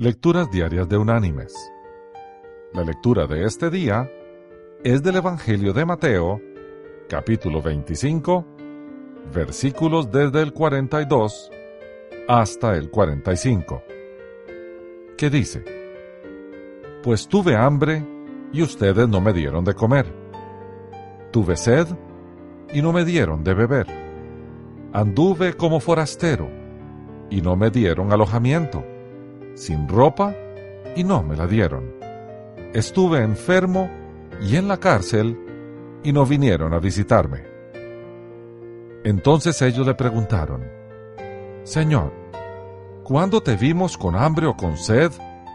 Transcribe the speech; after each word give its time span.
Lecturas 0.00 0.48
Diarias 0.48 0.88
de 0.88 0.96
Unánimes. 0.96 1.72
La 2.72 2.84
lectura 2.84 3.26
de 3.26 3.44
este 3.44 3.68
día 3.68 4.08
es 4.84 5.02
del 5.02 5.16
Evangelio 5.16 5.72
de 5.72 5.84
Mateo, 5.84 6.40
capítulo 7.08 7.60
25, 7.60 8.46
versículos 9.34 10.08
desde 10.12 10.42
el 10.42 10.52
42 10.52 11.50
hasta 12.28 12.76
el 12.76 12.90
45, 12.90 13.82
que 15.16 15.30
dice, 15.30 15.64
Pues 17.02 17.26
tuve 17.26 17.56
hambre 17.56 18.06
y 18.52 18.62
ustedes 18.62 19.08
no 19.08 19.20
me 19.20 19.32
dieron 19.32 19.64
de 19.64 19.74
comer. 19.74 20.14
Tuve 21.32 21.56
sed 21.56 21.88
y 22.72 22.82
no 22.82 22.92
me 22.92 23.04
dieron 23.04 23.42
de 23.42 23.52
beber. 23.52 23.88
Anduve 24.92 25.54
como 25.54 25.80
forastero 25.80 26.48
y 27.30 27.40
no 27.40 27.56
me 27.56 27.70
dieron 27.70 28.12
alojamiento 28.12 28.84
sin 29.58 29.88
ropa 29.88 30.34
y 30.94 31.04
no 31.04 31.22
me 31.22 31.36
la 31.36 31.46
dieron. 31.46 31.92
Estuve 32.72 33.22
enfermo 33.22 33.90
y 34.40 34.56
en 34.56 34.68
la 34.68 34.78
cárcel 34.78 35.36
y 36.04 36.12
no 36.12 36.24
vinieron 36.24 36.72
a 36.72 36.78
visitarme. 36.78 37.42
Entonces 39.04 39.60
ellos 39.62 39.86
le 39.86 39.94
preguntaron, 39.94 40.64
Señor, 41.64 42.12
¿cuándo 43.02 43.40
te 43.40 43.56
vimos 43.56 43.98
con 43.98 44.14
hambre 44.16 44.46
o 44.46 44.56
con 44.56 44.76
sed, 44.76 45.10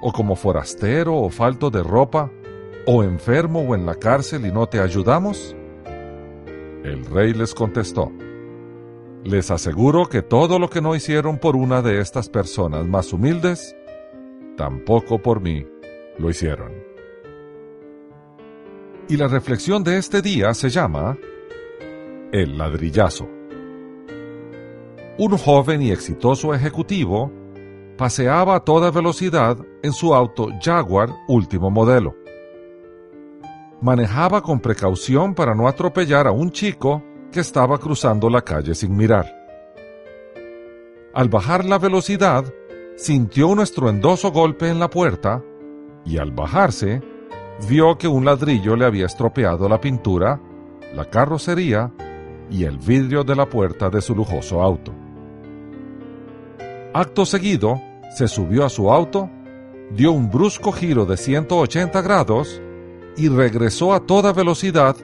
o 0.00 0.12
como 0.12 0.36
forastero 0.36 1.16
o 1.16 1.28
falto 1.28 1.70
de 1.70 1.82
ropa, 1.82 2.30
o 2.86 3.02
enfermo 3.02 3.60
o 3.60 3.74
en 3.74 3.84
la 3.84 3.96
cárcel 3.96 4.46
y 4.46 4.52
no 4.52 4.68
te 4.68 4.80
ayudamos? 4.80 5.56
El 6.84 7.04
rey 7.06 7.34
les 7.34 7.52
contestó, 7.52 8.12
Les 9.24 9.50
aseguro 9.50 10.06
que 10.06 10.22
todo 10.22 10.60
lo 10.60 10.70
que 10.70 10.80
no 10.80 10.94
hicieron 10.94 11.38
por 11.38 11.56
una 11.56 11.82
de 11.82 12.00
estas 12.00 12.28
personas 12.28 12.86
más 12.86 13.12
humildes, 13.12 13.74
tampoco 14.58 15.22
por 15.22 15.40
mí 15.40 15.64
lo 16.18 16.28
hicieron. 16.28 16.72
Y 19.08 19.16
la 19.16 19.28
reflexión 19.28 19.82
de 19.82 19.96
este 19.96 20.20
día 20.20 20.52
se 20.52 20.68
llama 20.68 21.16
El 22.32 22.58
ladrillazo. 22.58 23.26
Un 25.16 25.38
joven 25.38 25.80
y 25.80 25.92
exitoso 25.92 26.52
ejecutivo 26.52 27.32
paseaba 27.96 28.56
a 28.56 28.60
toda 28.60 28.90
velocidad 28.90 29.56
en 29.82 29.92
su 29.92 30.14
auto 30.14 30.48
Jaguar 30.60 31.08
último 31.28 31.70
modelo. 31.70 32.14
Manejaba 33.80 34.42
con 34.42 34.60
precaución 34.60 35.34
para 35.34 35.54
no 35.54 35.68
atropellar 35.68 36.26
a 36.26 36.32
un 36.32 36.50
chico 36.50 37.02
que 37.32 37.40
estaba 37.40 37.78
cruzando 37.78 38.28
la 38.28 38.42
calle 38.42 38.74
sin 38.74 38.96
mirar. 38.96 39.26
Al 41.14 41.28
bajar 41.28 41.64
la 41.64 41.78
velocidad, 41.78 42.44
sintió 42.98 43.46
un 43.46 43.60
estruendoso 43.60 44.32
golpe 44.32 44.68
en 44.68 44.80
la 44.80 44.90
puerta 44.90 45.40
y 46.04 46.18
al 46.18 46.32
bajarse 46.32 47.00
vio 47.68 47.96
que 47.96 48.08
un 48.08 48.24
ladrillo 48.24 48.74
le 48.74 48.86
había 48.86 49.06
estropeado 49.06 49.68
la 49.68 49.80
pintura, 49.80 50.40
la 50.96 51.04
carrocería 51.04 51.92
y 52.50 52.64
el 52.64 52.76
vidrio 52.78 53.22
de 53.22 53.36
la 53.36 53.48
puerta 53.48 53.88
de 53.88 54.00
su 54.00 54.16
lujoso 54.16 54.60
auto. 54.60 54.92
Acto 56.92 57.24
seguido, 57.24 57.80
se 58.16 58.26
subió 58.26 58.64
a 58.64 58.68
su 58.68 58.90
auto, 58.90 59.30
dio 59.92 60.10
un 60.10 60.28
brusco 60.28 60.72
giro 60.72 61.06
de 61.06 61.16
180 61.16 62.02
grados 62.02 62.60
y 63.16 63.28
regresó 63.28 63.94
a 63.94 64.00
toda 64.00 64.32
velocidad 64.32 64.96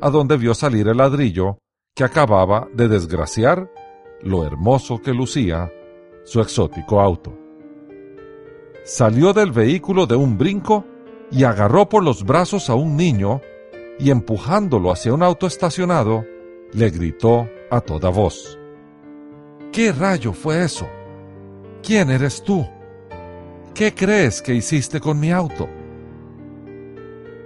a 0.00 0.08
donde 0.08 0.38
vio 0.38 0.54
salir 0.54 0.88
el 0.88 0.96
ladrillo 0.96 1.58
que 1.94 2.04
acababa 2.04 2.66
de 2.72 2.88
desgraciar 2.88 3.70
lo 4.22 4.46
hermoso 4.46 5.02
que 5.02 5.12
lucía 5.12 5.70
su 6.24 6.40
exótico 6.40 7.00
auto 7.00 7.41
salió 8.84 9.32
del 9.32 9.52
vehículo 9.52 10.06
de 10.06 10.16
un 10.16 10.36
brinco 10.36 10.84
y 11.30 11.44
agarró 11.44 11.88
por 11.88 12.02
los 12.02 12.24
brazos 12.24 12.68
a 12.68 12.74
un 12.74 12.96
niño 12.96 13.40
y 13.98 14.10
empujándolo 14.10 14.90
hacia 14.90 15.14
un 15.14 15.22
auto 15.22 15.46
estacionado, 15.46 16.24
le 16.72 16.90
gritó 16.90 17.48
a 17.70 17.80
toda 17.80 18.10
voz. 18.10 18.58
¿Qué 19.72 19.92
rayo 19.92 20.32
fue 20.32 20.64
eso? 20.64 20.86
¿Quién 21.82 22.10
eres 22.10 22.42
tú? 22.42 22.66
¿Qué 23.74 23.94
crees 23.94 24.42
que 24.42 24.54
hiciste 24.54 25.00
con 25.00 25.18
mi 25.18 25.30
auto? 25.32 25.68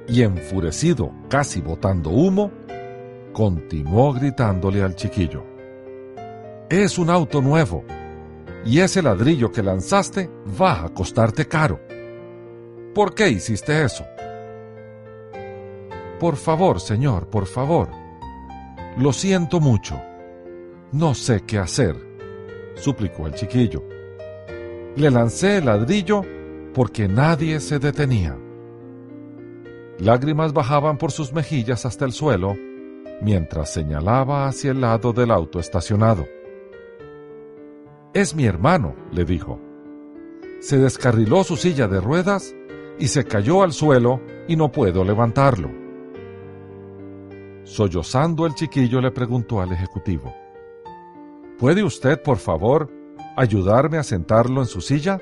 Y 0.09 0.23
enfurecido, 0.23 1.13
casi 1.29 1.61
botando 1.61 2.11
humo, 2.11 2.51
continuó 3.33 4.13
gritándole 4.13 4.83
al 4.83 4.97
chiquillo. 4.97 5.45
Es 6.69 6.99
un 6.99 7.11
auto 7.11 7.41
nuevo 7.43 7.85
y 8.67 8.81
ese 8.81 9.01
ladrillo 9.01 9.53
que 9.53 9.63
lanzaste 9.63 10.29
va 10.61 10.85
a 10.85 10.89
costarte 10.89 11.47
caro. 11.47 11.81
¿Por 12.95 13.15
qué 13.15 13.29
hiciste 13.29 13.85
eso? 13.85 14.05
Por 16.19 16.37
favor, 16.37 16.81
señor, 16.81 17.29
por 17.29 17.47
favor. 17.47 17.89
Lo 18.99 19.13
siento 19.13 19.61
mucho. 19.61 20.01
No 20.91 21.15
sé 21.15 21.43
qué 21.47 21.59
hacer, 21.59 21.95
suplicó 22.75 23.27
el 23.27 23.35
chiquillo. 23.35 23.85
Le 24.97 25.11
lancé 25.11 25.59
el 25.59 25.67
ladrillo 25.67 26.23
porque 26.75 27.07
nadie 27.07 27.61
se 27.61 27.79
detenía. 27.79 28.37
Lágrimas 29.99 30.53
bajaban 30.53 30.99
por 30.99 31.13
sus 31.13 31.33
mejillas 31.33 31.87
hasta 31.87 32.05
el 32.05 32.13
suelo 32.13 32.57
mientras 33.23 33.73
señalaba 33.73 34.47
hacia 34.47 34.73
el 34.73 34.81
lado 34.81 35.13
del 35.13 35.31
auto 35.31 35.59
estacionado. 35.59 36.27
Es 38.17 38.35
mi 38.35 38.47
hermano, 38.47 38.97
le 39.13 39.27
dijo. 39.27 39.61
Se 40.61 40.79
descarriló 40.79 41.45
su 41.45 41.59
silla 41.59 41.87
de 41.87 42.01
ruedas 42.01 42.57
y 42.99 43.09
se 43.09 43.27
cayó 43.27 43.63
al 43.63 43.75
suelo 43.75 44.23
y 44.49 44.57
no 44.57 44.73
puedo 44.73 45.05
levantarlo. 45.05 45.69
Sollozando 47.65 48.47
el 48.47 48.55
chiquillo 48.55 49.03
le 49.03 49.11
preguntó 49.11 49.61
al 49.61 49.71
ejecutivo, 49.71 50.35
¿Puede 51.59 51.83
usted, 51.83 52.23
por 52.23 52.39
favor, 52.39 52.91
ayudarme 53.37 53.99
a 53.99 54.03
sentarlo 54.03 54.63
en 54.63 54.67
su 54.67 54.81
silla? 54.81 55.21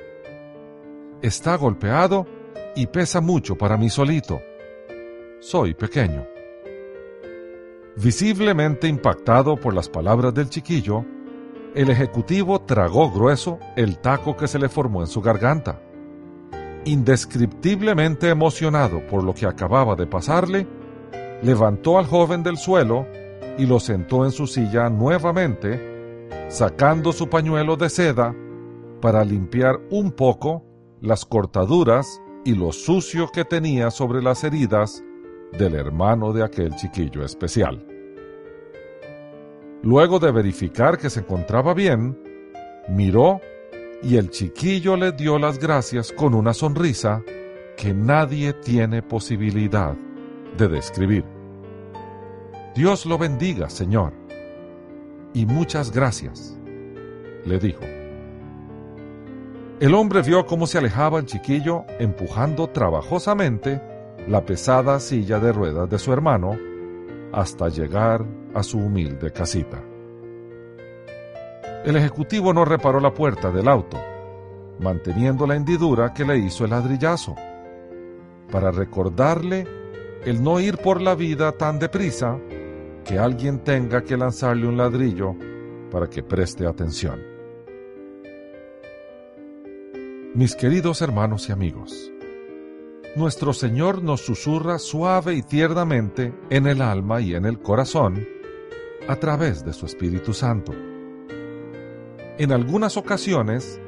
Está 1.21 1.56
golpeado 1.56 2.28
y 2.76 2.87
pesa 2.87 3.21
mucho 3.21 3.56
para 3.56 3.76
mí 3.76 3.91
solito. 3.91 4.41
Soy 5.41 5.75
pequeño. 5.75 6.28
Visiblemente 7.97 8.87
impactado 8.87 9.56
por 9.56 9.75
las 9.75 9.88
palabras 9.88 10.32
del 10.32 10.49
chiquillo, 10.49 11.05
el 11.75 11.91
ejecutivo 11.91 12.61
tragó 12.61 13.11
grueso 13.11 13.59
el 13.77 13.99
taco 13.99 14.37
que 14.37 14.47
se 14.47 14.59
le 14.59 14.69
formó 14.69 15.01
en 15.01 15.09
su 15.09 15.21
garganta. 15.21 15.81
Indescriptiblemente 16.85 18.29
emocionado 18.29 19.05
por 19.07 19.25
lo 19.25 19.35
que 19.35 19.47
acababa 19.47 19.97
de 19.97 20.07
pasarle, 20.07 20.67
levantó 21.43 21.99
al 21.99 22.07
joven 22.07 22.43
del 22.43 22.57
suelo 22.57 23.07
y 23.59 23.67
lo 23.67 23.81
sentó 23.81 24.25
en 24.25 24.31
su 24.31 24.47
silla 24.47 24.89
nuevamente, 24.89 26.29
sacando 26.49 27.12
su 27.12 27.29
pañuelo 27.29 27.77
de 27.77 27.91
seda 27.91 28.35
para 29.01 29.25
limpiar 29.25 29.81
un 29.91 30.12
poco 30.12 30.65
las 31.01 31.25
cortaduras 31.25 32.21
y 32.45 32.55
lo 32.55 32.73
sucio 32.73 33.29
que 33.33 33.45
tenía 33.45 33.91
sobre 33.91 34.23
las 34.23 34.45
heridas 34.45 35.03
del 35.59 35.75
hermano 35.75 36.33
de 36.33 36.45
aquel 36.45 36.75
chiquillo 36.77 37.25
especial. 37.25 37.94
Luego 39.84 40.19
de 40.19 40.33
verificar 40.33 40.97
que 40.97 41.11
se 41.11 41.21
encontraba 41.21 41.75
bien, 41.75 42.19
miró 42.89 43.43
y 44.03 44.17
el 44.17 44.31
chiquillo 44.31 44.97
le 44.97 45.12
dio 45.12 45.39
las 45.39 45.59
gracias 45.59 46.11
con 46.11 46.33
una 46.33 46.55
sonrisa 46.55 47.22
que 47.77 47.93
nadie 47.93 48.55
tiene 48.55 49.03
posibilidad 49.03 49.94
de 50.56 50.69
describir. 50.69 51.27
Dios 52.75 53.05
lo 53.05 53.19
bendiga, 53.19 53.69
Señor. 53.69 54.15
Y 55.34 55.44
muchas 55.44 55.93
gracias, 55.93 56.59
le 57.44 57.59
dijo. 57.59 57.84
El 59.81 59.94
hombre 59.94 60.23
vio 60.23 60.47
cómo 60.47 60.67
se 60.67 60.78
alejaba 60.78 61.19
el 61.19 61.27
chiquillo 61.27 61.84
empujando 61.99 62.69
trabajosamente 62.69 63.82
la 64.29 64.47
pesada 64.47 64.99
silla 64.99 65.38
de 65.41 65.53
ruedas 65.53 65.91
de 65.91 65.99
su 65.99 66.11
hermano 66.11 66.56
hasta 67.35 67.69
llegar 67.69 68.25
a 68.55 68.63
su 68.63 68.79
humilde 68.79 69.33
casita. 69.33 69.83
El 71.85 71.97
ejecutivo 71.97 72.53
no 72.55 72.65
reparó 72.65 73.01
la 73.01 73.13
puerta 73.13 73.51
del 73.51 73.69
auto, 73.69 73.99
manteniendo 74.79 75.47
la 75.47 75.57
hendidura 75.57 76.15
que 76.15 76.25
le 76.25 76.39
hizo 76.39 76.65
el 76.65 76.71
ladrillazo, 76.71 77.35
para 78.51 78.71
recordarle 78.71 79.67
el 80.25 80.43
no 80.43 80.61
ir 80.61 80.79
por 80.79 81.01
la 81.01 81.15
vida 81.15 81.53
tan 81.53 81.79
deprisa 81.79 82.39
que 83.05 83.19
alguien 83.19 83.59
tenga 83.59 84.03
que 84.03 84.17
lanzarle 84.17 84.67
un 84.67 84.77
ladrillo 84.77 85.35
para 85.91 86.09
que 86.09 86.23
preste 86.23 86.67
atención. 86.67 87.21
Mis 90.35 90.55
queridos 90.55 91.03
hermanos 91.03 91.49
y 91.49 91.53
amigos, 91.53 92.13
nuestro 93.16 93.52
Señor 93.52 94.02
nos 94.02 94.22
susurra 94.22 94.78
suave 94.78 95.34
y 95.34 95.43
tiernamente 95.43 96.34
en 96.50 96.66
el 96.66 96.82
alma 96.82 97.20
y 97.20 97.34
en 97.34 97.44
el 97.44 97.61
corazón 97.61 98.26
a 99.08 99.16
través 99.16 99.64
de 99.64 99.72
su 99.72 99.87
Espíritu 99.87 100.32
Santo. 100.32 100.72
En 102.37 102.50
algunas 102.50 102.96
ocasiones, 102.96 103.81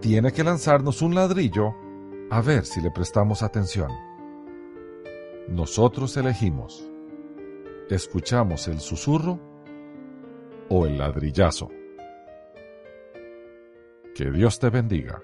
tiene 0.00 0.32
que 0.32 0.42
lanzarnos 0.42 1.02
un 1.02 1.14
ladrillo 1.14 1.74
a 2.30 2.40
ver 2.40 2.64
si 2.64 2.80
le 2.80 2.90
prestamos 2.90 3.42
atención. 3.42 3.90
Nosotros 5.48 6.16
elegimos. 6.16 6.88
¿Escuchamos 7.90 8.68
el 8.68 8.80
susurro 8.80 9.38
o 10.70 10.86
el 10.86 10.96
ladrillazo? 10.96 11.68
Que 14.14 14.30
Dios 14.30 14.58
te 14.58 14.70
bendiga. 14.70 15.22